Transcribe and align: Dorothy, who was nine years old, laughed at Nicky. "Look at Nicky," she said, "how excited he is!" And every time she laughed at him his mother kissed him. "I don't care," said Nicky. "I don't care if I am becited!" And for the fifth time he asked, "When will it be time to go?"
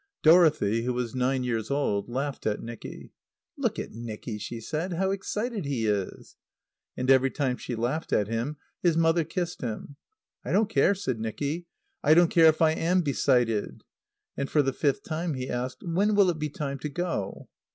Dorothy, 0.23 0.81
who 0.81 0.93
was 0.93 1.13
nine 1.13 1.43
years 1.43 1.69
old, 1.69 2.09
laughed 2.09 2.47
at 2.47 2.59
Nicky. 2.59 3.11
"Look 3.55 3.77
at 3.77 3.91
Nicky," 3.91 4.39
she 4.39 4.59
said, 4.59 4.93
"how 4.93 5.11
excited 5.11 5.63
he 5.65 5.85
is!" 5.85 6.37
And 6.97 7.11
every 7.11 7.29
time 7.29 7.55
she 7.57 7.75
laughed 7.75 8.11
at 8.11 8.27
him 8.27 8.57
his 8.81 8.97
mother 8.97 9.23
kissed 9.23 9.61
him. 9.61 9.97
"I 10.43 10.53
don't 10.53 10.71
care," 10.71 10.95
said 10.95 11.19
Nicky. 11.19 11.67
"I 12.03 12.15
don't 12.15 12.31
care 12.31 12.47
if 12.47 12.63
I 12.63 12.71
am 12.71 13.03
becited!" 13.03 13.81
And 14.35 14.49
for 14.49 14.63
the 14.63 14.73
fifth 14.73 15.03
time 15.03 15.35
he 15.35 15.47
asked, 15.47 15.83
"When 15.83 16.15
will 16.15 16.31
it 16.31 16.39
be 16.39 16.49
time 16.49 16.79
to 16.79 16.89
go?" 16.89 17.47